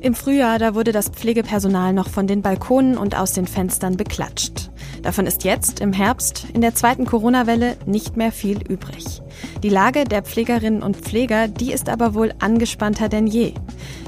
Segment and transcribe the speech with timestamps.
[0.00, 4.70] Im Frühjahr, da wurde das Pflegepersonal noch von den Balkonen und aus den Fenstern beklatscht.
[5.02, 9.22] Davon ist jetzt im Herbst in der zweiten Corona-Welle nicht mehr viel übrig.
[9.62, 13.54] Die Lage der Pflegerinnen und Pfleger, die ist aber wohl angespannter denn je.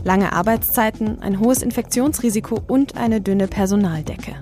[0.05, 4.35] Lange Arbeitszeiten, ein hohes Infektionsrisiko und eine dünne Personaldecke.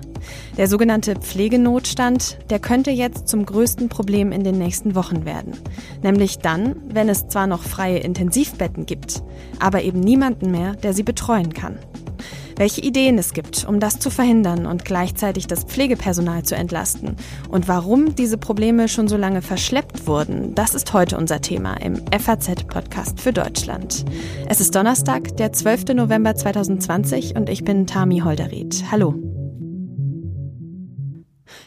[0.57, 5.53] Der sogenannte Pflegenotstand, der könnte jetzt zum größten Problem in den nächsten Wochen werden.
[6.03, 9.23] Nämlich dann, wenn es zwar noch freie Intensivbetten gibt,
[9.59, 11.79] aber eben niemanden mehr, der sie betreuen kann.
[12.57, 17.15] Welche Ideen es gibt, um das zu verhindern und gleichzeitig das Pflegepersonal zu entlasten
[17.49, 21.95] und warum diese Probleme schon so lange verschleppt wurden, das ist heute unser Thema im
[22.11, 24.05] FAZ-Podcast für Deutschland.
[24.47, 25.95] Es ist Donnerstag, der 12.
[25.95, 28.83] November 2020 und ich bin Tami Holderried.
[28.91, 29.30] Hallo.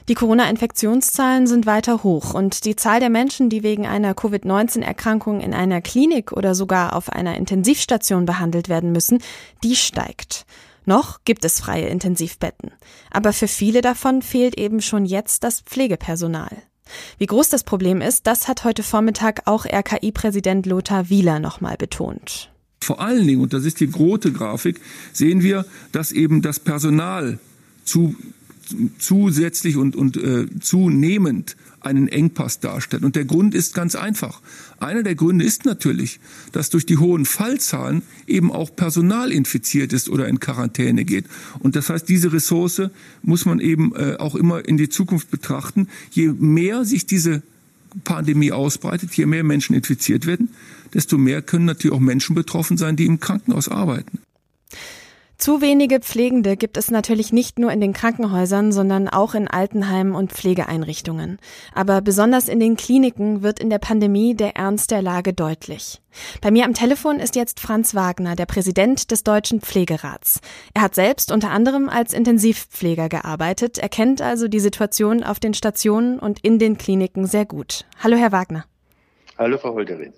[0.06, 5.54] Die Corona-Infektionszahlen sind weiter hoch und die Zahl der Menschen, die wegen einer Covid-19-Erkrankung in
[5.54, 9.22] einer Klinik oder sogar auf einer Intensivstation behandelt werden müssen,
[9.62, 10.44] die steigt.
[10.84, 12.72] Noch gibt es freie Intensivbetten,
[13.10, 16.54] aber für viele davon fehlt eben schon jetzt das Pflegepersonal.
[17.16, 22.50] Wie groß das Problem ist, das hat heute Vormittag auch RKI-Präsident Lothar Wieler nochmal betont.
[22.82, 24.82] Vor allen Dingen, und das ist die rote Grafik,
[25.14, 27.38] sehen wir, dass eben das Personal
[27.86, 28.14] zu
[28.98, 33.04] zusätzlich und, und äh, zunehmend einen Engpass darstellt.
[33.04, 34.40] Und der Grund ist ganz einfach.
[34.78, 36.18] Einer der Gründe ist natürlich,
[36.52, 41.26] dass durch die hohen Fallzahlen eben auch Personal infiziert ist oder in Quarantäne geht.
[41.58, 42.82] Und das heißt, diese Ressource
[43.22, 45.88] muss man eben äh, auch immer in die Zukunft betrachten.
[46.10, 47.42] Je mehr sich diese
[48.02, 50.48] Pandemie ausbreitet, je mehr Menschen infiziert werden,
[50.94, 54.18] desto mehr können natürlich auch Menschen betroffen sein, die im Krankenhaus arbeiten.
[55.36, 60.14] Zu wenige Pflegende gibt es natürlich nicht nur in den Krankenhäusern, sondern auch in Altenheimen
[60.14, 61.38] und Pflegeeinrichtungen.
[61.74, 66.00] Aber besonders in den Kliniken wird in der Pandemie der Ernst der Lage deutlich.
[66.40, 70.40] Bei mir am Telefon ist jetzt Franz Wagner, der Präsident des Deutschen Pflegerats.
[70.72, 75.54] Er hat selbst unter anderem als Intensivpfleger gearbeitet, er kennt also die Situation auf den
[75.54, 77.86] Stationen und in den Kliniken sehr gut.
[78.02, 78.64] Hallo, Herr Wagner.
[79.36, 80.12] Hallo, Frau Holderin.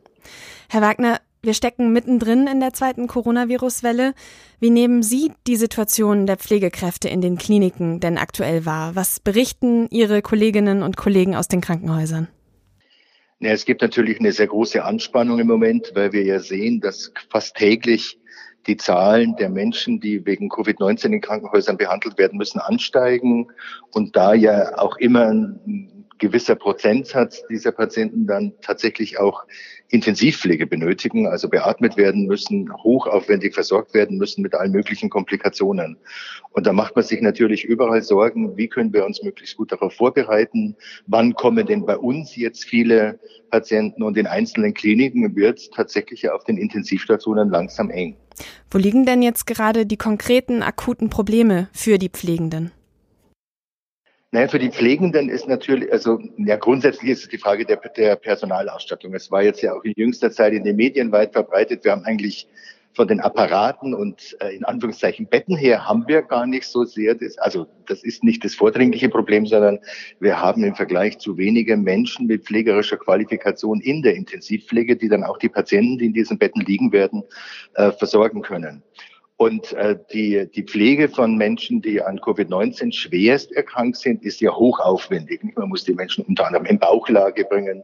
[0.69, 4.15] Herr Wagner, wir stecken mittendrin in der zweiten Coronavirus-Welle.
[4.59, 8.97] Wie nehmen Sie die Situation der Pflegekräfte in den Kliniken denn aktuell wahr?
[8.97, 12.29] Was berichten Ihre Kolleginnen und Kollegen aus den Krankenhäusern?
[13.39, 17.12] Ja, es gibt natürlich eine sehr große Anspannung im Moment, weil wir ja sehen, dass
[17.31, 18.19] fast täglich
[18.67, 23.47] die Zahlen der Menschen, die wegen Covid-19 in Krankenhäusern behandelt werden müssen, ansteigen
[23.93, 29.45] und da ja auch immer ein gewisser Prozentsatz dieser Patienten dann tatsächlich auch
[29.89, 35.97] Intensivpflege benötigen, also beatmet werden müssen, hochaufwendig versorgt werden müssen mit allen möglichen Komplikationen.
[36.51, 39.95] Und da macht man sich natürlich überall Sorgen, wie können wir uns möglichst gut darauf
[39.95, 40.77] vorbereiten,
[41.07, 43.21] wann kommen denn bei uns jetzt viele
[43.51, 48.17] Patienten und in einzelnen Kliniken wird es tatsächlich auf den Intensivstationen langsam eng.
[48.71, 52.73] Wo liegen denn jetzt gerade die konkreten akuten Probleme für die Pflegenden?
[54.32, 58.16] Naja, für die Pflegenden ist natürlich, also ja, grundsätzlich ist es die Frage der, der
[58.16, 59.14] Personalausstattung.
[59.14, 61.84] Es war jetzt ja auch in jüngster Zeit in den Medien weit verbreitet.
[61.84, 62.48] Wir haben eigentlich
[62.97, 67.14] von den Apparaten und äh, in Anführungszeichen Betten her haben wir gar nicht so sehr,
[67.14, 69.78] das, also das ist nicht das vordringliche Problem, sondern
[70.19, 75.25] wir haben im Vergleich zu wenigen Menschen mit pflegerischer Qualifikation in der Intensivpflege, die dann
[75.25, 77.22] auch die Patienten, die in diesen Betten liegen werden,
[77.75, 78.82] äh, versorgen können.
[79.39, 84.55] Und äh, die, die Pflege von Menschen, die an Covid-19 schwerst erkrankt sind, ist ja
[84.55, 85.43] hochaufwendig.
[85.57, 87.83] Man muss die Menschen unter anderem in Bauchlage bringen,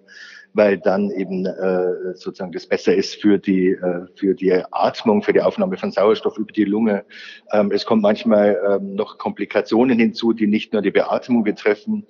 [0.54, 5.34] weil dann eben äh, sozusagen das besser ist für die, äh, für die Atmung, für
[5.34, 7.04] die Aufnahme von Sauerstoff über die Lunge.
[7.52, 12.06] Ähm, es kommt manchmal ähm, noch Komplikationen hinzu, die nicht nur die Beatmung betreffen.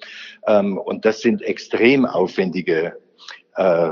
[0.46, 2.96] Ähm, und das sind extrem aufwendige
[3.56, 3.90] äh,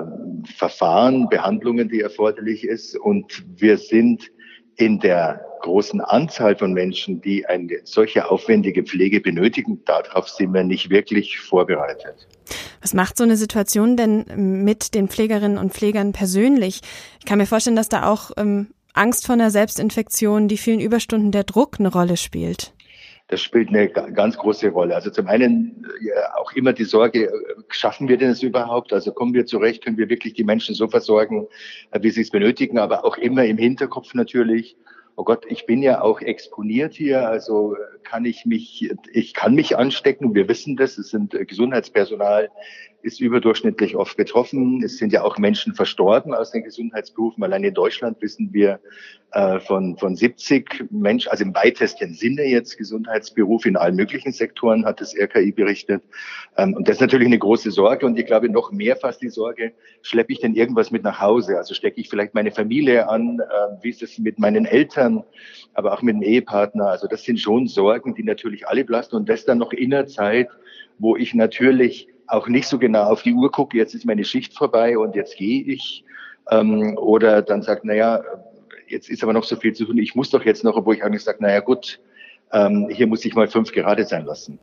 [0.57, 2.97] Verfahren, Behandlungen, die erforderlich ist.
[2.97, 4.31] Und wir sind
[4.81, 10.65] in der großen Anzahl von Menschen, die eine solche aufwendige Pflege benötigen, darauf sind wir
[10.65, 12.27] nicht wirklich vorbereitet.
[12.81, 14.25] Was macht so eine Situation denn
[14.65, 16.81] mit den Pflegerinnen und Pflegern persönlich?
[17.19, 21.31] Ich kann mir vorstellen, dass da auch ähm, Angst vor einer Selbstinfektion, die vielen Überstunden,
[21.31, 22.73] der Druck eine Rolle spielt.
[23.31, 24.95] Das spielt eine ganz große Rolle.
[24.95, 27.31] Also zum einen ja, auch immer die Sorge, äh,
[27.69, 28.93] schaffen wir denn es überhaupt?
[28.93, 31.47] Also kommen wir zurecht, können wir wirklich die Menschen so versorgen,
[31.93, 34.77] äh, wie sie es benötigen, aber auch immer im Hinterkopf natürlich,
[35.15, 39.77] oh Gott, ich bin ja auch exponiert hier, also kann ich mich, ich kann mich
[39.77, 42.51] anstecken, wir wissen das, es sind Gesundheitspersonal,
[43.03, 44.83] ist überdurchschnittlich oft betroffen.
[44.85, 47.43] Es sind ja auch Menschen verstorben aus den Gesundheitsberufen.
[47.43, 48.81] Allein in Deutschland wissen wir
[49.33, 54.85] äh, von, von 70 Menschen, also im weitesten Sinne jetzt Gesundheitsberuf in allen möglichen Sektoren,
[54.85, 56.03] hat das RKI berichtet.
[56.57, 58.07] Ähm, und das ist natürlich eine große Sorge.
[58.07, 59.73] Und ich glaube, noch mehr fast die Sorge,
[60.03, 61.57] schleppe ich denn irgendwas mit nach Hause?
[61.57, 63.41] Also stecke ich vielleicht meine Familie an?
[63.41, 65.23] Äh, wie ist es mit meinen Eltern?
[65.75, 66.87] Aber auch mit dem Ehepartner?
[66.87, 69.17] Also das sind schon Sorgen, die natürlich alle belasten.
[69.17, 70.49] Und das dann noch in der Zeit,
[70.99, 74.55] wo ich natürlich auch nicht so genau auf die Uhr gucke, jetzt ist meine Schicht
[74.55, 76.05] vorbei und jetzt gehe ich.
[76.51, 78.23] Ähm, oder dann sagt, naja,
[78.87, 81.05] jetzt ist aber noch so viel zu tun, ich muss doch jetzt noch, obwohl ich
[81.05, 82.01] eigentlich sage, naja gut,
[82.53, 84.59] ähm, hier muss ich mal fünf gerade sein lassen.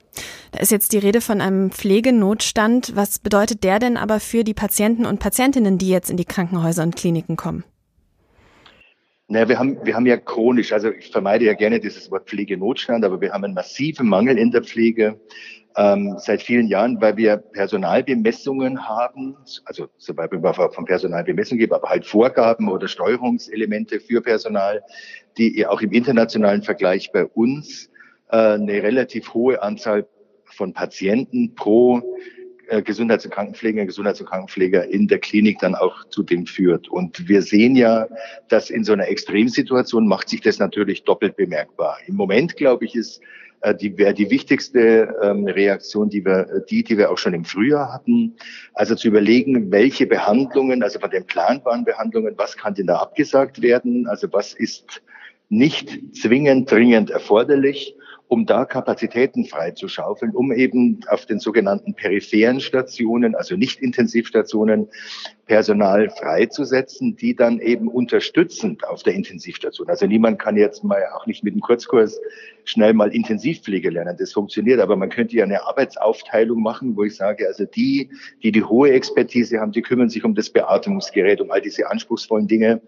[0.51, 2.95] Da ist jetzt die Rede von einem Pflegenotstand.
[2.95, 6.83] Was bedeutet der denn aber für die Patienten und Patientinnen, die jetzt in die Krankenhäuser
[6.83, 7.63] und Kliniken kommen?
[9.29, 13.03] Naja, wir haben, wir haben ja chronisch, also ich vermeide ja gerne dieses Wort Pflegenotstand,
[13.03, 15.19] aber wir haben einen massiven Mangel in der Pflege
[15.77, 21.89] ähm, seit vielen Jahren, weil wir Personalbemessungen haben, also sobald wir von Personalbemessung geben, aber
[21.89, 24.81] halt Vorgaben oder Steuerungselemente für Personal,
[25.37, 27.89] die auch im internationalen Vergleich bei uns
[28.31, 30.07] äh, eine relativ hohe Anzahl
[30.45, 32.01] von Patienten pro
[32.83, 36.87] Gesundheits- und Krankenpfleger, Gesundheits- und Krankenpfleger in der Klinik dann auch zu dem führt.
[36.89, 38.07] Und wir sehen ja,
[38.49, 41.97] dass in so einer Extremsituation macht sich das natürlich doppelt bemerkbar.
[42.07, 43.21] Im Moment, glaube ich, ist
[43.61, 47.45] äh, die wäre die wichtigste ähm, Reaktion, die wir, die, die wir auch schon im
[47.45, 48.35] Frühjahr hatten.
[48.73, 53.61] Also zu überlegen, welche Behandlungen, also von den planbaren Behandlungen, was kann denn da abgesagt
[53.61, 54.07] werden?
[54.07, 55.01] Also was ist
[55.49, 57.95] nicht zwingend dringend erforderlich?
[58.27, 64.89] Um da Kapazitäten freizuschaufeln, um eben auf den sogenannten peripheren Stationen, also nicht Intensivstationen,
[65.47, 69.87] Personal freizusetzen, die dann eben unterstützend auf der Intensivstation.
[69.87, 72.19] Also niemand kann jetzt mal auch nicht mit einem Kurzkurs
[72.65, 74.17] schnell mal Intensivpflege lernen.
[74.19, 78.09] Das funktioniert, aber man könnte ja eine Arbeitsaufteilung machen, wo ich sage, also die,
[78.43, 82.47] die die hohe Expertise haben, die kümmern sich um das Beatmungsgerät, um all diese anspruchsvollen
[82.47, 82.81] Dinge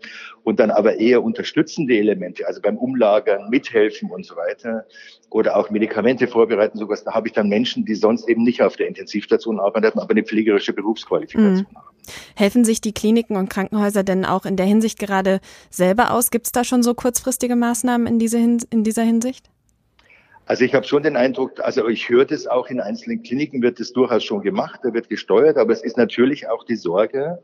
[0.44, 4.86] und dann aber eher unterstützende Elemente, also beim Umlagern mithelfen und so weiter
[5.30, 7.06] oder auch Medikamente vorbereiten, sowas.
[7.06, 10.24] Da habe ich dann Menschen, die sonst eben nicht auf der Intensivstation arbeiten, aber eine
[10.24, 11.78] pflegerische Berufsqualifikation mhm.
[11.78, 11.89] haben.
[12.36, 16.32] Helfen sich die Kliniken und Krankenhäuser denn auch in der Hinsicht gerade selber aus?
[16.32, 19.50] Gibt es da schon so kurzfristige Maßnahmen in, diese in dieser Hinsicht?
[20.46, 23.80] Also ich habe schon den Eindruck, also ich höre das auch in einzelnen Kliniken, wird
[23.80, 27.40] das durchaus schon gemacht, da wird gesteuert, aber es ist natürlich auch die Sorge,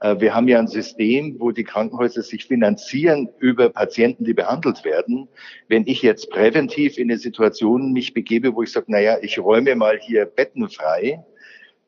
[0.00, 4.84] äh, wir haben ja ein System, wo die Krankenhäuser sich finanzieren über Patienten, die behandelt
[4.84, 5.28] werden.
[5.68, 9.74] Wenn ich jetzt präventiv in eine Situation mich begebe, wo ich sage, naja, ich räume
[9.76, 11.24] mal hier Betten frei,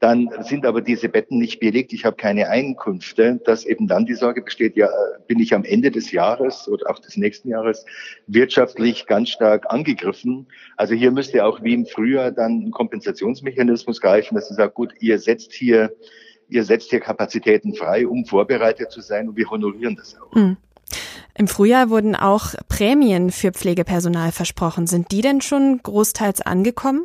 [0.01, 4.15] dann sind aber diese Betten nicht belegt, ich habe keine Einkünfte, dass eben dann die
[4.15, 4.89] Sorge besteht, ja,
[5.27, 7.85] bin ich am Ende des Jahres oder auch des nächsten Jahres
[8.27, 10.47] wirtschaftlich ganz stark angegriffen.
[10.79, 14.95] Also hier müsste auch wie im Frühjahr dann ein Kompensationsmechanismus greifen, dass sie sagt, gut,
[15.01, 15.93] ihr setzt hier,
[16.49, 20.35] ihr setzt hier Kapazitäten frei, um vorbereitet zu sein und wir honorieren das auch.
[20.35, 20.57] Mhm.
[21.37, 24.87] Im Frühjahr wurden auch Prämien für Pflegepersonal versprochen.
[24.87, 27.05] Sind die denn schon großteils angekommen?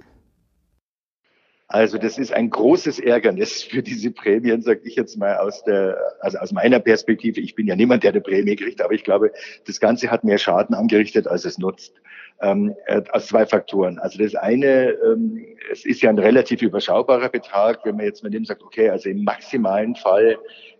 [1.75, 5.97] Also das ist ein großes Ärgernis für diese Prämien, sage ich jetzt mal aus der,
[6.21, 7.41] also aus meiner Perspektive.
[7.41, 9.33] Ich bin ja niemand, der eine Prämie kriegt, aber ich glaube,
[9.67, 11.93] das Ganze hat mehr Schaden angerichtet, als es nutzt.
[12.39, 13.99] Ähm, äh, aus zwei Faktoren.
[13.99, 18.33] Also das eine, ähm, es ist ja ein relativ überschaubarer Betrag, wenn man jetzt mit
[18.33, 20.37] dem sagt, okay, also im maximalen Fall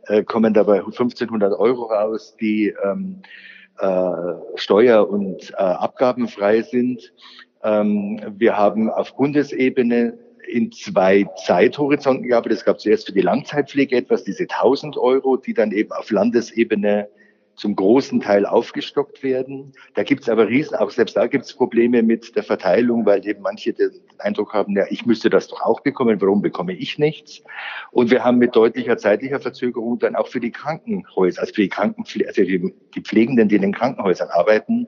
[0.08, 3.22] äh, kommen dabei 1500 Euro raus, die ähm,
[3.80, 4.12] äh,
[4.56, 7.12] steuer- und äh, abgabenfrei sind.
[7.64, 12.60] Ähm, wir haben auf Bundesebene in zwei Zeithorizonten gearbeitet.
[12.60, 17.10] Es gab zuerst für die Langzeitpflege etwas, diese 1000 Euro, die dann eben auf Landesebene
[17.56, 19.74] zum großen Teil aufgestockt werden.
[19.94, 23.26] Da gibt es aber riesen, auch selbst da gibt es Probleme mit der Verteilung, weil
[23.26, 26.98] eben manche den Eindruck haben, ja, ich müsste das doch auch bekommen, warum bekomme ich
[26.98, 27.44] nichts?
[27.92, 31.70] Und wir haben mit deutlicher zeitlicher Verzögerung dann auch für die Krankenhäuser, also für die
[31.70, 34.88] Krankenpflege, also die, die Pflegenden, die in den Krankenhäusern arbeiten,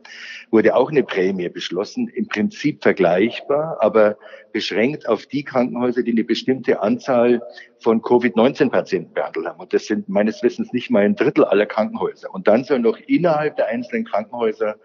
[0.52, 4.18] wurde auch eine Prämie beschlossen, im Prinzip vergleichbar, aber
[4.52, 7.42] beschränkt auf die Krankenhäuser, die eine bestimmte Anzahl
[7.80, 9.60] von Covid-19-Patienten behandelt haben.
[9.60, 12.34] Und das sind meines Wissens nicht mal ein Drittel aller Krankenhäuser.
[12.34, 14.76] Und dann soll noch innerhalb der einzelnen Krankenhäuser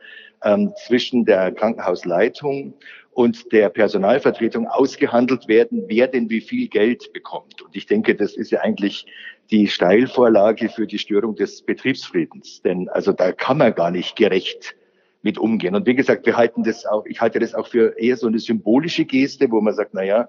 [0.45, 2.75] ähm, zwischen der Krankenhausleitung
[3.13, 7.63] und der Personalvertretung ausgehandelt werden, wer denn wie viel Geld bekommt.
[7.63, 9.07] Und ich denke, das ist ja eigentlich
[9.51, 12.63] die Steilvorlage für die Störung des Betriebsfriedens.
[12.63, 14.75] Denn also da kann man gar nicht gerecht
[15.23, 15.75] mit umgehen.
[15.75, 18.39] Und wie gesagt, wir halten das auch, ich halte das auch für eher so eine
[18.39, 20.29] symbolische Geste, wo man sagt, na ja,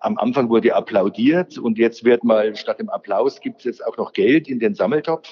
[0.00, 3.96] am Anfang wurde applaudiert und jetzt wird mal statt dem Applaus gibt es jetzt auch
[3.96, 5.28] noch Geld in den Sammeltopf.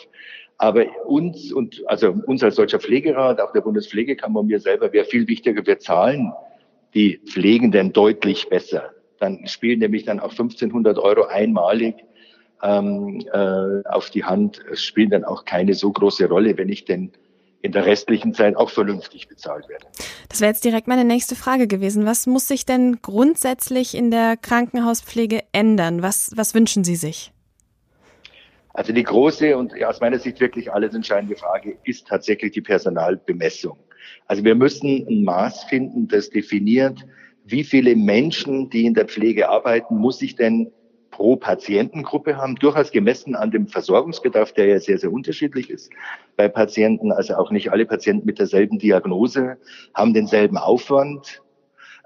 [0.59, 5.05] Aber uns und also uns als deutscher Pflegerat, auch der Bundespflegekammer und mir selber wäre
[5.05, 6.33] viel wichtiger, wir zahlen
[6.95, 11.97] die Pflegenden deutlich besser Dann spielen nämlich dann auch 1500 Euro einmalig
[12.63, 14.63] ähm, äh, auf die Hand.
[14.73, 17.13] Spielen dann auch keine so große Rolle, wenn ich denn
[17.67, 19.87] in der restlichen Zeit auch vernünftig bezahlt werde.
[20.29, 22.07] Das wäre jetzt direkt meine nächste Frage gewesen.
[22.07, 26.01] Was muss sich denn grundsätzlich in der Krankenhauspflege ändern?
[26.01, 27.33] Was, was wünschen Sie sich?
[28.73, 33.79] Also die große und aus meiner Sicht wirklich alles entscheidende Frage ist tatsächlich die Personalbemessung.
[34.27, 37.05] Also wir müssen ein Maß finden, das definiert,
[37.45, 40.71] wie viele Menschen, die in der Pflege arbeiten, muss ich denn
[41.17, 45.91] pro Patientengruppe haben, durchaus gemessen an dem Versorgungsbedarf, der ja sehr, sehr unterschiedlich ist
[46.37, 47.11] bei Patienten.
[47.11, 49.57] Also auch nicht alle Patienten mit derselben Diagnose
[49.95, 51.43] haben denselben Aufwand.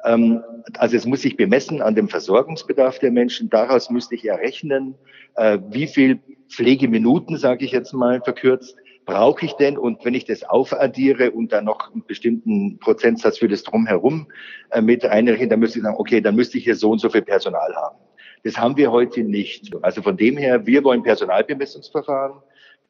[0.05, 0.45] Ähm,
[0.79, 3.50] also es muss sich bemessen an dem Versorgungsbedarf der Menschen.
[3.50, 4.95] Daraus müsste ich errechnen,
[5.35, 8.76] äh, wie viel Pflegeminuten, sage ich jetzt mal verkürzt,
[9.07, 9.76] brauche ich denn?
[9.76, 14.29] Und wenn ich das aufaddiere und dann noch einen bestimmten Prozentsatz für das Drumherum
[14.71, 17.11] äh, mit einrechne, dann müsste ich sagen, okay, dann müsste ich hier so und so
[17.11, 17.97] viel Personal haben.
[18.44, 19.70] Das haben wir heute nicht.
[19.82, 22.42] Also von dem her, wir wollen Personalbemessungsverfahren.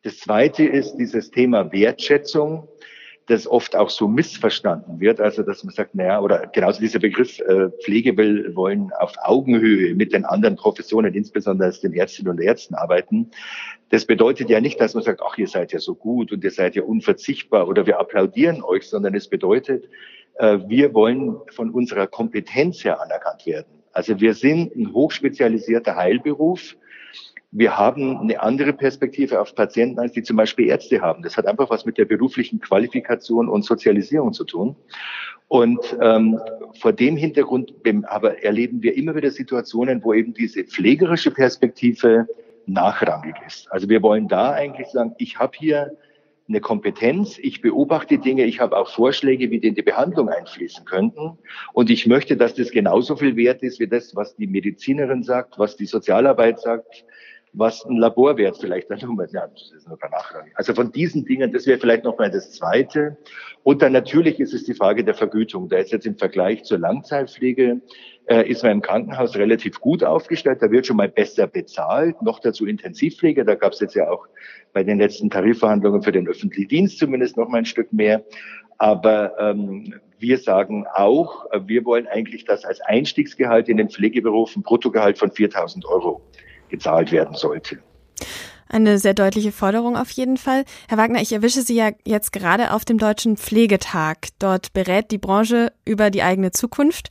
[0.02, 2.69] Das zweite ist dieses Thema Wertschätzung
[3.30, 7.38] das oft auch so missverstanden wird, also dass man sagt, naja, oder genauso dieser Begriff
[7.38, 12.75] äh, Pflege will, wollen auf Augenhöhe mit den anderen Professionen, insbesondere den Ärztinnen und Ärzten
[12.75, 13.30] arbeiten.
[13.90, 16.50] Das bedeutet ja nicht, dass man sagt, ach, ihr seid ja so gut und ihr
[16.50, 19.88] seid ja unverzichtbar oder wir applaudieren euch, sondern es bedeutet,
[20.35, 23.80] äh, wir wollen von unserer Kompetenz her anerkannt werden.
[23.93, 26.77] Also wir sind ein hochspezialisierter Heilberuf
[27.53, 31.23] wir haben eine andere Perspektive auf Patienten, als die zum Beispiel Ärzte haben.
[31.23, 34.77] Das hat einfach was mit der beruflichen Qualifikation und Sozialisierung zu tun.
[35.49, 36.39] Und ähm,
[36.79, 42.29] vor dem Hintergrund aber erleben wir immer wieder Situationen, wo eben diese pflegerische Perspektive
[42.67, 43.71] nachrangig ist.
[43.73, 45.97] Also wir wollen da eigentlich sagen, ich habe hier
[46.50, 50.85] eine Kompetenz, ich beobachte Dinge, ich habe auch Vorschläge, wie die in die Behandlung einfließen
[50.85, 51.38] könnten.
[51.73, 55.59] Und ich möchte, dass das genauso viel wert ist wie das, was die Medizinerin sagt,
[55.59, 57.04] was die Sozialarbeit sagt,
[57.52, 59.99] was ein Laborwert vielleicht dann nochmal, ja, das ist nur.
[60.54, 63.16] Also von diesen Dingen, das wäre vielleicht nochmal das Zweite.
[63.62, 65.69] Und dann natürlich ist es die Frage der Vergütung.
[65.69, 67.80] Da ist jetzt im Vergleich zur Langzeitpflege,
[68.31, 70.63] äh, ist man im Krankenhaus relativ gut aufgestellt.
[70.63, 72.23] Da wird schon mal besser bezahlt.
[72.23, 73.45] Noch dazu Intensivpflege.
[73.45, 74.29] Da gab es jetzt ja auch
[74.73, 78.25] bei den letzten Tarifverhandlungen für den öffentlichen Dienst zumindest noch mal ein Stück mehr.
[78.79, 85.19] Aber ähm, wir sagen auch, wir wollen eigentlich das als Einstiegsgehalt in den Pflegeberufen Bruttogehalt
[85.19, 86.23] von 4.000 Euro
[86.69, 87.79] gezahlt werden sollte.
[88.69, 90.65] Eine sehr deutliche Forderung auf jeden Fall.
[90.89, 94.29] Herr Wagner, ich erwische Sie ja jetzt gerade auf dem Deutschen Pflegetag.
[94.39, 97.09] Dort berät die Branche über die eigene Zukunft.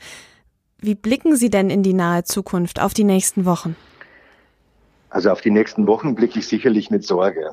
[0.82, 3.76] Wie blicken Sie denn in die nahe Zukunft, auf die nächsten Wochen?
[5.10, 7.50] Also auf die nächsten Wochen blicke ich sicherlich mit Sorge.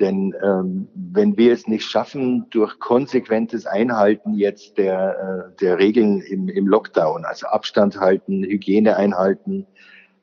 [0.00, 6.20] Denn ähm, wenn wir es nicht schaffen, durch konsequentes Einhalten jetzt der, äh, der Regeln
[6.20, 9.66] im, im Lockdown, also Abstand halten, Hygiene einhalten,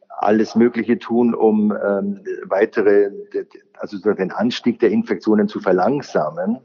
[0.10, 3.10] alles Mögliche tun, um ähm, weitere,
[3.80, 6.60] also den Anstieg der Infektionen zu verlangsamen.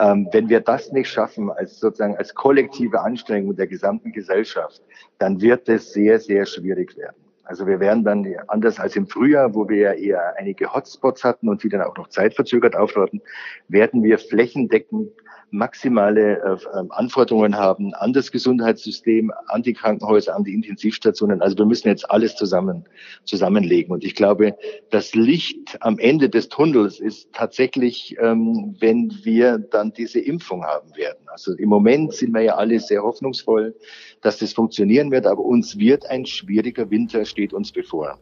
[0.00, 4.80] Ähm, wenn wir das nicht schaffen, als sozusagen als kollektive Anstrengung der gesamten Gesellschaft,
[5.18, 7.16] dann wird es sehr, sehr schwierig werden.
[7.44, 11.48] Also wir werden dann anders als im Frühjahr, wo wir ja eher einige Hotspots hatten
[11.48, 13.22] und die dann auch noch zeitverzögert auftraten,
[13.68, 15.10] werden wir flächendeckend
[15.50, 21.40] maximale äh, ähm, Anforderungen haben an das Gesundheitssystem, an die Krankenhäuser, an die Intensivstationen.
[21.42, 22.84] Also wir müssen jetzt alles zusammen
[23.24, 23.92] zusammenlegen.
[23.92, 24.56] Und ich glaube,
[24.90, 30.94] das Licht am Ende des Tunnels ist tatsächlich, ähm, wenn wir dann diese Impfung haben
[30.96, 31.18] werden.
[31.26, 33.74] Also im Moment sind wir ja alle sehr hoffnungsvoll,
[34.20, 38.18] dass das funktionieren wird, aber uns wird ein schwieriger Winter steht uns bevor.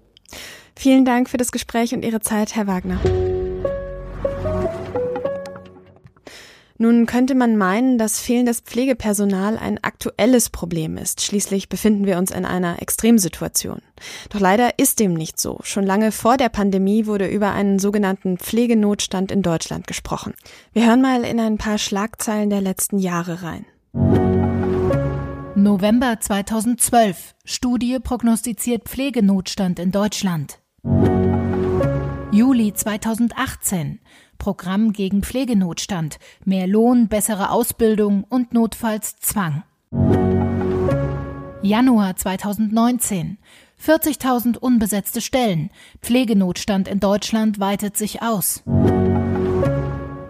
[0.79, 3.01] Vielen Dank für das Gespräch und Ihre Zeit, Herr Wagner.
[6.79, 11.23] Nun könnte man meinen, dass fehlendes Pflegepersonal ein aktuelles Problem ist.
[11.23, 13.81] Schließlich befinden wir uns in einer Extremsituation.
[14.29, 15.61] Doch leider ist dem nicht so.
[15.63, 20.35] Schon lange vor der Pandemie wurde über einen sogenannten Pflegenotstand in Deutschland gesprochen.
[20.73, 23.65] Wir hören mal in ein paar Schlagzeilen der letzten Jahre rein.
[25.55, 27.35] November 2012.
[27.47, 30.59] Studie prognostiziert Pflegenotstand in Deutschland.
[32.31, 34.01] Juli 2018.
[34.47, 39.65] Programm gegen Pflegenotstand, mehr Lohn, bessere Ausbildung und notfalls Zwang.
[41.63, 43.39] Januar 2019.
[43.85, 45.71] 40.000 unbesetzte Stellen.
[46.01, 48.63] Pflegenotstand in Deutschland weitet sich aus.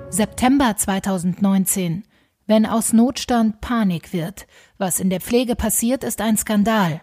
[0.09, 2.05] September 2019.
[2.47, 4.47] Wenn aus Notstand Panik wird.
[4.79, 7.03] Was in der Pflege passiert, ist ein Skandal.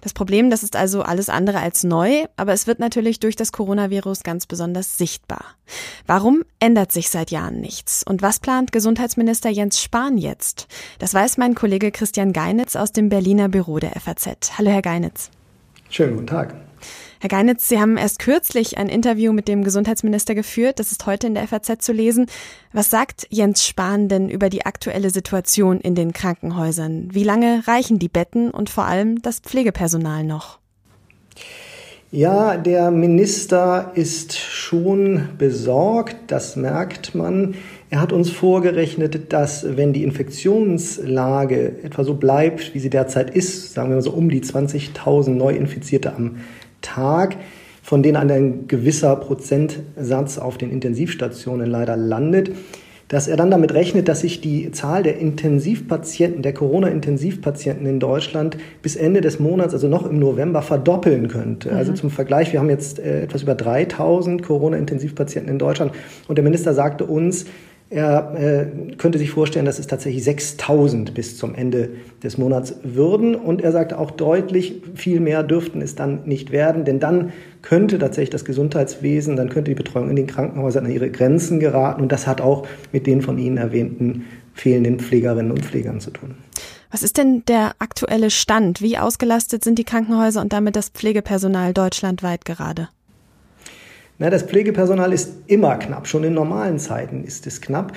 [0.00, 3.52] Das Problem, das ist also alles andere als neu, aber es wird natürlich durch das
[3.52, 5.44] Coronavirus ganz besonders sichtbar.
[6.06, 8.02] Warum ändert sich seit Jahren nichts?
[8.02, 10.68] Und was plant Gesundheitsminister Jens Spahn jetzt?
[10.98, 14.58] Das weiß mein Kollege Christian Geinitz aus dem Berliner Büro der FAZ.
[14.58, 15.30] Hallo, Herr Geinitz.
[15.88, 16.54] Schönen guten Tag.
[17.22, 20.78] Herr Geinitz, Sie haben erst kürzlich ein Interview mit dem Gesundheitsminister geführt.
[20.78, 22.24] Das ist heute in der FAZ zu lesen.
[22.72, 27.10] Was sagt Jens Spahn denn über die aktuelle Situation in den Krankenhäusern?
[27.12, 30.60] Wie lange reichen die Betten und vor allem das Pflegepersonal noch?
[32.10, 37.54] Ja, der Minister ist schon besorgt, das merkt man.
[37.90, 43.74] Er hat uns vorgerechnet, dass wenn die Infektionslage etwa so bleibt, wie sie derzeit ist,
[43.74, 46.38] sagen wir mal so um die 20.000 Neuinfizierte am
[46.80, 47.36] Tag,
[47.82, 52.50] von denen ein gewisser Prozentsatz auf den Intensivstationen leider landet,
[53.10, 58.56] dass er dann damit rechnet, dass sich die Zahl der Intensivpatienten, der Corona-Intensivpatienten in Deutschland
[58.82, 61.72] bis Ende des Monats, also noch im November, verdoppeln könnte.
[61.72, 61.76] Mhm.
[61.76, 65.90] Also zum Vergleich, wir haben jetzt äh, etwas über 3000 Corona-Intensivpatienten in Deutschland
[66.28, 67.46] und der Minister sagte uns,
[67.90, 71.90] er äh, könnte sich vorstellen, dass es tatsächlich 6000 bis zum Ende
[72.22, 73.34] des Monats würden.
[73.34, 77.32] Und er sagte auch deutlich, viel mehr dürften es dann nicht werden, denn dann
[77.62, 82.00] könnte tatsächlich das Gesundheitswesen, dann könnte die Betreuung in den Krankenhäusern an ihre Grenzen geraten.
[82.00, 86.36] Und das hat auch mit den von Ihnen erwähnten fehlenden Pflegerinnen und Pflegern zu tun.
[86.92, 88.82] Was ist denn der aktuelle Stand?
[88.82, 92.88] Wie ausgelastet sind die Krankenhäuser und damit das Pflegepersonal deutschlandweit gerade?
[94.22, 97.94] Na, das Pflegepersonal ist immer knapp, schon in normalen Zeiten ist es knapp.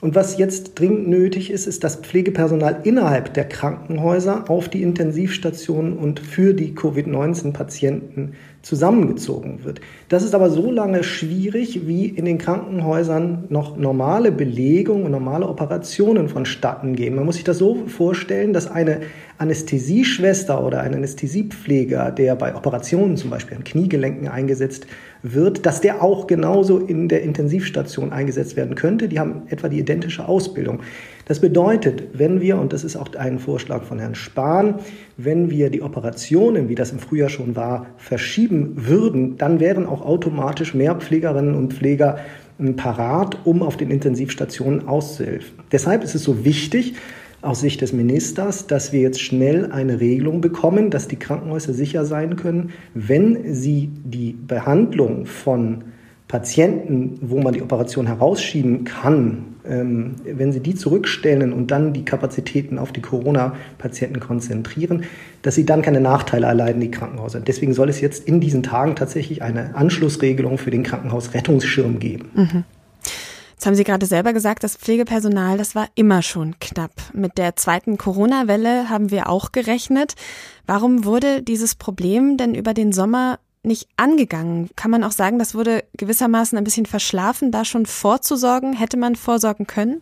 [0.00, 5.98] Und was jetzt dringend nötig ist, ist, dass Pflegepersonal innerhalb der Krankenhäuser auf die Intensivstationen
[5.98, 9.80] und für die Covid-19-Patienten zusammengezogen wird.
[10.08, 15.46] Das ist aber so lange schwierig, wie in den Krankenhäusern noch normale Belegung und normale
[15.46, 17.14] Operationen vonstatten gehen.
[17.14, 19.00] Man muss sich das so vorstellen, dass eine
[19.38, 24.86] Anästhesieschwester oder ein Anästhesiepfleger, der bei Operationen zum Beispiel an Kniegelenken eingesetzt
[25.34, 29.08] wird, dass der auch genauso in der Intensivstation eingesetzt werden könnte.
[29.08, 30.80] Die haben etwa die identische Ausbildung.
[31.26, 34.76] Das bedeutet, wenn wir, und das ist auch ein Vorschlag von Herrn Spahn,
[35.16, 40.04] wenn wir die Operationen, wie das im Frühjahr schon war, verschieben würden, dann wären auch
[40.04, 42.18] automatisch mehr Pflegerinnen und Pfleger
[42.58, 45.58] hm, parat, um auf den Intensivstationen auszuhelfen.
[45.72, 46.94] Deshalb ist es so wichtig,
[47.46, 52.04] aus Sicht des Ministers, dass wir jetzt schnell eine Regelung bekommen, dass die Krankenhäuser sicher
[52.04, 55.84] sein können, wenn sie die Behandlung von
[56.28, 62.04] Patienten, wo man die Operation herausschieben kann, ähm, wenn sie die zurückstellen und dann die
[62.04, 65.04] Kapazitäten auf die Corona-Patienten konzentrieren,
[65.42, 67.40] dass sie dann keine Nachteile erleiden, die Krankenhäuser.
[67.40, 72.30] Deswegen soll es jetzt in diesen Tagen tatsächlich eine Anschlussregelung für den Krankenhausrettungsschirm geben.
[72.34, 72.64] Mhm.
[73.66, 76.92] Jetzt haben Sie gerade selber gesagt, das Pflegepersonal, das war immer schon knapp.
[77.12, 80.14] Mit der zweiten Corona-Welle haben wir auch gerechnet.
[80.68, 84.70] Warum wurde dieses Problem denn über den Sommer nicht angegangen?
[84.76, 88.72] Kann man auch sagen, das wurde gewissermaßen ein bisschen verschlafen, da schon vorzusorgen?
[88.72, 90.00] Hätte man vorsorgen können?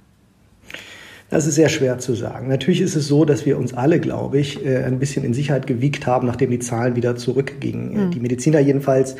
[1.30, 2.48] Das ist sehr schwer zu sagen.
[2.48, 5.66] Natürlich ist es so, dass wir uns alle, glaube ich, äh, ein bisschen in Sicherheit
[5.66, 8.08] gewiegt haben, nachdem die Zahlen wieder zurückgingen.
[8.08, 8.10] Mhm.
[8.10, 9.16] Die Mediziner jedenfalls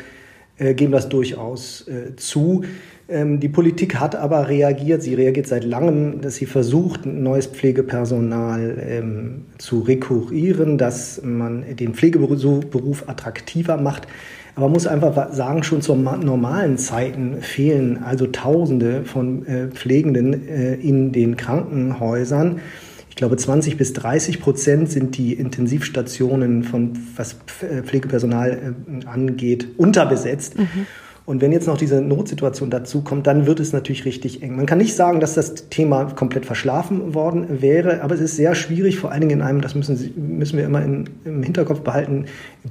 [0.57, 2.63] äh, geben das durchaus äh, zu.
[3.07, 5.03] Ähm, die Politik hat aber reagiert.
[5.03, 11.93] Sie reagiert seit langem, dass sie versucht, neues Pflegepersonal ähm, zu rekurrieren, dass man den
[11.93, 14.07] Pflegeberuf attraktiver macht.
[14.55, 20.47] Aber man muss einfach sagen, schon zu normalen Zeiten fehlen also Tausende von äh, Pflegenden
[20.47, 22.61] äh, in den Krankenhäusern.
[23.09, 27.37] Ich glaube, 20 bis 30 Prozent sind die Intensivstationen von was
[27.85, 30.57] Pflegepersonal äh, angeht unterbesetzt.
[30.57, 30.87] Mhm.
[31.25, 34.55] Und wenn jetzt noch diese Notsituation dazu kommt, dann wird es natürlich richtig eng.
[34.55, 38.53] Man kann nicht sagen, dass das Thema komplett verschlafen worden wäre, aber es ist sehr
[38.53, 41.81] schwierig, vor allen Dingen in einem, das müssen, Sie, müssen wir immer in, im Hinterkopf
[41.81, 42.25] behalten,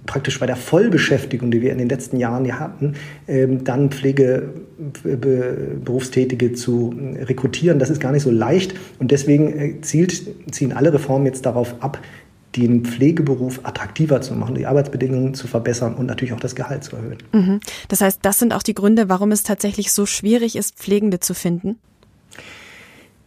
[0.07, 2.93] praktisch bei der Vollbeschäftigung, die wir in den letzten Jahren ja hatten,
[3.27, 7.81] ähm, dann Pflegeberufstätige zu rekrutieren.
[7.81, 11.75] Das ist gar nicht so leicht und deswegen äh, zielt, ziehen alle Reformen jetzt darauf
[11.81, 11.99] ab,
[12.57, 16.97] den Pflegeberuf attraktiver zu machen, die Arbeitsbedingungen zu verbessern und natürlich auch das Gehalt zu
[16.97, 17.19] erhöhen.
[17.33, 17.61] Mhm.
[17.89, 21.35] Das heißt, das sind auch die Gründe, warum es tatsächlich so schwierig ist, Pflegende zu
[21.35, 21.77] finden?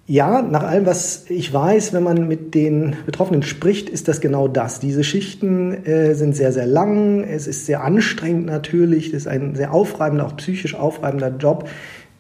[0.09, 4.47] Ja, nach allem, was ich weiß, wenn man mit den Betroffenen spricht, ist das genau
[4.47, 4.79] das.
[4.79, 7.25] Diese Schichten äh, sind sehr, sehr lang.
[7.25, 9.07] Es ist sehr anstrengend natürlich.
[9.07, 11.67] Es ist ein sehr aufreibender, auch psychisch aufreibender Job.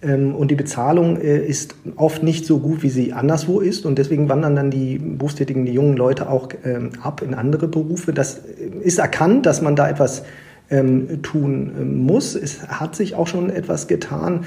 [0.01, 3.85] Ähm, und die Bezahlung äh, ist oft nicht so gut, wie sie anderswo ist.
[3.85, 8.13] Und deswegen wandern dann die berufstätigen, die jungen Leute auch ähm, ab in andere Berufe.
[8.13, 10.23] Das äh, ist erkannt, dass man da etwas
[10.69, 12.35] ähm, tun muss.
[12.35, 14.45] Es hat sich auch schon etwas getan.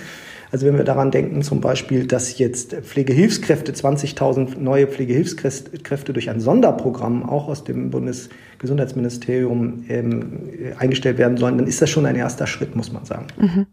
[0.53, 6.41] Also wenn wir daran denken, zum Beispiel, dass jetzt Pflegehilfskräfte, 20.000 neue Pflegehilfskräfte durch ein
[6.41, 12.49] Sonderprogramm auch aus dem Bundesgesundheitsministerium ähm, eingestellt werden sollen, dann ist das schon ein erster
[12.49, 13.29] Schritt, muss man sagen.
[13.39, 13.67] Mhm.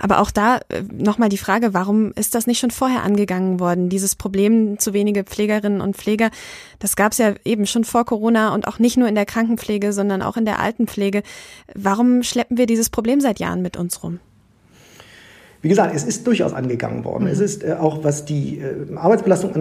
[0.00, 3.90] Aber auch da äh, nochmal die Frage, warum ist das nicht schon vorher angegangen worden?
[3.90, 6.30] Dieses Problem zu wenige Pflegerinnen und Pfleger,
[6.78, 9.92] das gab es ja eben schon vor Corona und auch nicht nur in der Krankenpflege,
[9.92, 11.22] sondern auch in der Altenpflege.
[11.74, 14.18] Warum schleppen wir dieses Problem seit Jahren mit uns rum?
[15.62, 17.24] Wie gesagt, es ist durchaus angegangen worden.
[17.24, 17.30] Mhm.
[17.30, 19.52] Es ist äh, auch, was die äh, Arbeitsbelastung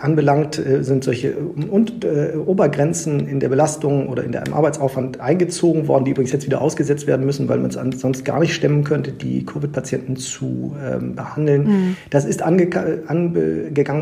[0.00, 1.34] anbelangt, äh, sind solche äh,
[1.70, 6.46] und, äh, Obergrenzen in der Belastung oder in der Arbeitsaufwand eingezogen worden, die übrigens jetzt
[6.46, 10.74] wieder ausgesetzt werden müssen, weil man es sonst gar nicht stemmen könnte, die Covid-Patienten zu
[10.82, 11.64] ähm, behandeln.
[11.64, 11.96] Mhm.
[12.08, 13.34] Das ist angegangen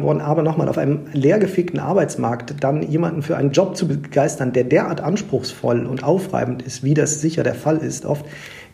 [0.02, 4.62] worden, aber nochmal auf einem leergefegten Arbeitsmarkt dann jemanden für einen Job zu begeistern, der
[4.62, 8.24] derart anspruchsvoll und aufreibend ist, wie das sicher der Fall ist, oft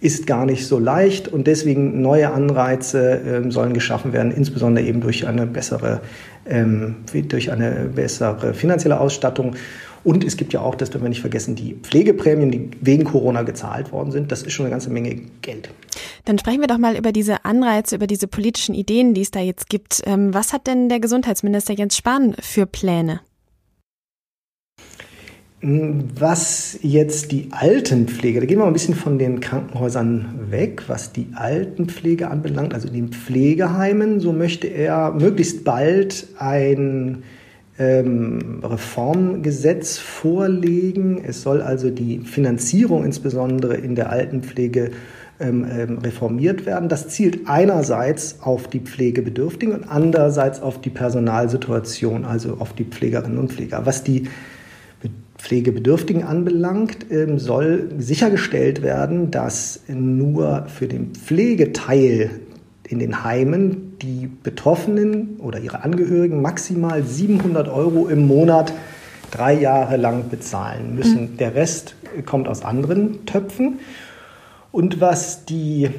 [0.04, 5.00] ist gar nicht so leicht und deswegen neue Anreize äh, sollen geschaffen werden, insbesondere eben
[5.00, 6.02] durch eine bessere,
[6.46, 6.96] ähm,
[7.28, 9.56] durch eine bessere finanzielle Ausstattung.
[10.04, 13.40] Und es gibt ja auch, das dürfen wir nicht vergessen, die Pflegeprämien, die wegen Corona
[13.42, 14.30] gezahlt worden sind.
[14.30, 15.70] Das ist schon eine ganze Menge Geld.
[16.26, 19.40] Dann sprechen wir doch mal über diese Anreize, über diese politischen Ideen, die es da
[19.40, 20.02] jetzt gibt.
[20.04, 23.20] Ähm, was hat denn der Gesundheitsminister Jens Spahn für Pläne?
[25.66, 31.12] Was jetzt die Altenpflege, da gehen wir mal ein bisschen von den Krankenhäusern weg, was
[31.12, 37.22] die Altenpflege anbelangt, also in den Pflegeheimen, so möchte er möglichst bald ein
[37.78, 41.24] ähm, Reformgesetz vorlegen.
[41.26, 44.90] Es soll also die Finanzierung insbesondere in der Altenpflege
[45.40, 46.90] ähm, ähm, reformiert werden.
[46.90, 53.38] Das zielt einerseits auf die Pflegebedürftigen und andererseits auf die Personalsituation, also auf die Pflegerinnen
[53.38, 53.86] und Pfleger.
[53.86, 54.24] Was die
[55.44, 62.30] Pflegebedürftigen anbelangt, ähm, soll sichergestellt werden, dass nur für den Pflegeteil
[62.88, 68.72] in den Heimen die Betroffenen oder ihre Angehörigen maximal 700 Euro im Monat
[69.30, 71.32] drei Jahre lang bezahlen müssen.
[71.32, 71.36] Mhm.
[71.36, 73.80] Der Rest kommt aus anderen Töpfen.
[74.72, 75.90] Und was die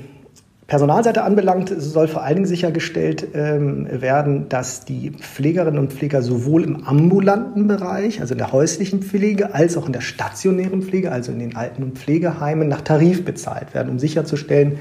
[0.67, 6.63] Personalseite anbelangt, soll vor allen Dingen sichergestellt ähm, werden, dass die Pflegerinnen und Pfleger sowohl
[6.63, 11.32] im ambulanten Bereich, also in der häuslichen Pflege, als auch in der stationären Pflege, also
[11.32, 14.80] in den Alten- und Pflegeheimen, nach Tarif bezahlt werden, um sicherzustellen,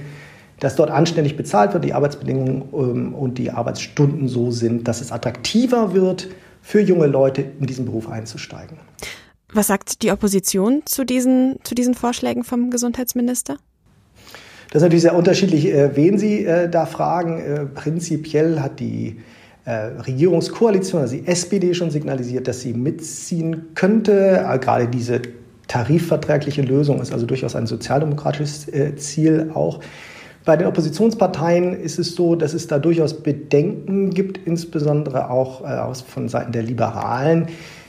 [0.59, 5.13] dass dort anständig bezahlt wird, die Arbeitsbedingungen ähm, und die Arbeitsstunden so sind, dass es
[5.13, 6.29] attraktiver wird,
[6.63, 8.79] für junge Leute in diesen Beruf einzusteigen.
[9.53, 13.59] Was sagt die Opposition zu diesen, zu diesen Vorschlägen vom Gesundheitsminister?
[14.75, 17.39] Das ist natürlich sehr unterschiedlich, äh, wen Sie äh, da fragen.
[17.39, 19.21] Äh, prinzipiell hat die
[19.67, 24.45] Regierungskoalition, also die SPD, schon signalisiert, dass sie mitziehen könnte.
[24.61, 25.23] Gerade diese
[25.69, 29.81] tarifvertragliche Lösung ist also durchaus ein sozialdemokratisches Ziel auch.
[30.45, 35.63] Bei den Oppositionsparteien ist es so, dass es da durchaus Bedenken gibt, insbesondere auch
[36.09, 37.47] von Seiten der Liberalen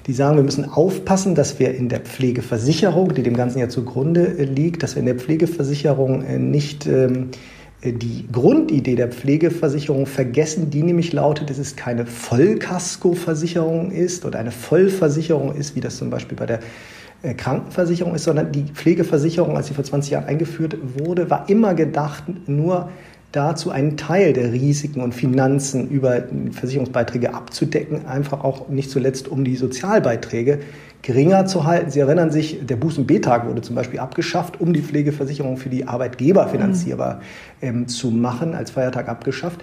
[0.07, 4.37] die sagen, wir müssen aufpassen, dass wir in der Pflegeversicherung, die dem Ganzen ja zugrunde
[4.37, 7.29] äh, liegt, dass wir in der Pflegeversicherung äh, nicht ähm,
[7.81, 14.39] äh, die Grundidee der Pflegeversicherung vergessen, die nämlich lautet, dass es keine Vollkaskoversicherung ist oder
[14.39, 16.59] eine Vollversicherung ist, wie das zum Beispiel bei der
[17.37, 22.25] Krankenversicherung ist, sondern die Pflegeversicherung, als sie vor 20 Jahren eingeführt wurde, war immer gedacht,
[22.45, 22.89] nur
[23.35, 29.43] dazu einen Teil der Risiken und Finanzen über Versicherungsbeiträge abzudecken, einfach auch nicht zuletzt um
[29.43, 30.59] die Sozialbeiträge
[31.01, 31.91] geringer zu halten.
[31.91, 35.69] Sie erinnern sich, der Buß- und B-Tag wurde zum Beispiel abgeschafft, um die Pflegeversicherung für
[35.69, 37.21] die Arbeitgeber finanzierbar
[37.61, 39.61] ähm, zu machen, als Feiertag abgeschafft.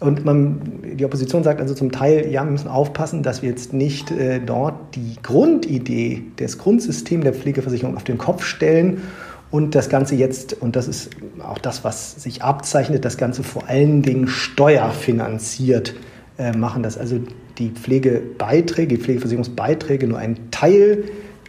[0.00, 0.60] Und man,
[0.96, 4.38] die Opposition sagt also zum Teil, ja, wir müssen aufpassen, dass wir jetzt nicht äh,
[4.38, 9.02] dort die Grundidee des Grundsystems der Pflegeversicherung auf den Kopf stellen
[9.50, 11.10] und das Ganze jetzt, und das ist
[11.42, 15.94] auch das, was sich abzeichnet, das Ganze vor allen Dingen steuerfinanziert
[16.38, 17.18] äh, machen, dass also
[17.58, 21.04] die Pflegebeiträge, die Pflegeversicherungsbeiträge nur einen Teil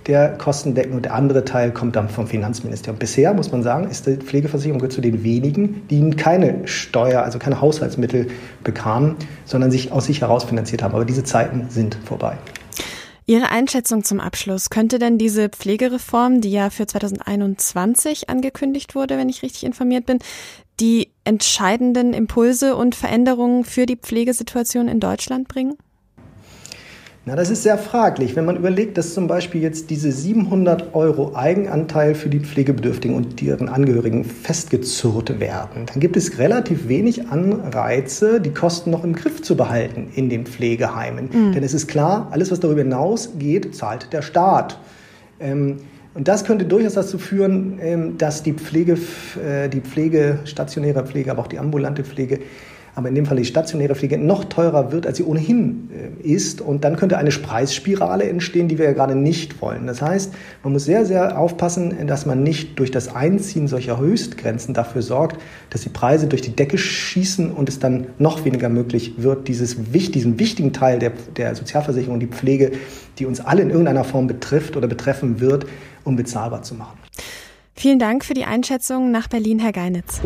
[0.07, 2.97] der Kosten decken und der andere Teil kommt dann vom Finanzministerium.
[2.97, 7.61] Bisher muss man sagen, ist die Pflegeversicherung zu den wenigen, die keine Steuer, also keine
[7.61, 8.27] Haushaltsmittel
[8.63, 10.95] bekamen, sondern sich aus sich heraus finanziert haben.
[10.95, 12.37] Aber diese Zeiten sind vorbei.
[13.29, 14.71] Ihre Einschätzung zum Abschluss.
[14.71, 20.17] Könnte denn diese Pflegereform, die ja für 2021 angekündigt wurde, wenn ich richtig informiert bin,
[20.79, 25.77] die entscheidenden Impulse und Veränderungen für die Pflegesituation in Deutschland bringen?
[27.29, 28.35] Na, das ist sehr fraglich.
[28.35, 33.39] Wenn man überlegt, dass zum Beispiel jetzt diese 700 Euro Eigenanteil für die Pflegebedürftigen und
[33.39, 39.43] deren Angehörigen festgezurrt werden, dann gibt es relativ wenig Anreize, die Kosten noch im Griff
[39.43, 41.29] zu behalten in den Pflegeheimen.
[41.31, 41.51] Mhm.
[41.51, 44.79] Denn es ist klar, alles, was darüber hinausgeht, zahlt der Staat.
[45.39, 45.81] Ähm,
[46.15, 48.97] und das könnte durchaus dazu führen, ähm, dass die Pflege,
[49.37, 52.39] äh, die Pflege, stationäre Pflege, aber auch die ambulante Pflege
[52.99, 56.59] aber in dem Fall die stationäre Pflege noch teurer wird, als sie ohnehin äh, ist.
[56.59, 59.87] Und dann könnte eine Preisspirale entstehen, die wir ja gerade nicht wollen.
[59.87, 60.33] Das heißt,
[60.63, 65.37] man muss sehr, sehr aufpassen, dass man nicht durch das Einziehen solcher Höchstgrenzen dafür sorgt,
[65.69, 69.77] dass die Preise durch die Decke schießen und es dann noch weniger möglich wird, dieses,
[69.77, 72.73] diesen wichtigen Teil der, der Sozialversicherung, die Pflege,
[73.17, 75.65] die uns alle in irgendeiner Form betrifft oder betreffen wird,
[76.03, 76.97] unbezahlbar zu machen.
[77.75, 80.19] Vielen Dank für die Einschätzung nach Berlin, Herr Geinitz.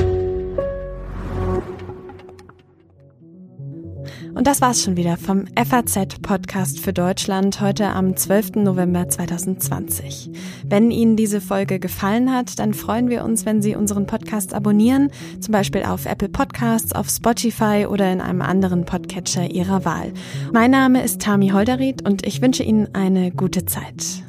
[4.43, 8.55] Und das war's schon wieder vom FAZ Podcast für Deutschland heute am 12.
[8.55, 10.31] November 2020.
[10.65, 15.11] Wenn Ihnen diese Folge gefallen hat, dann freuen wir uns, wenn Sie unseren Podcast abonnieren,
[15.39, 20.11] zum Beispiel auf Apple Podcasts, auf Spotify oder in einem anderen Podcatcher Ihrer Wahl.
[20.51, 24.25] Mein Name ist Tami Holderried und ich wünsche Ihnen eine gute Zeit.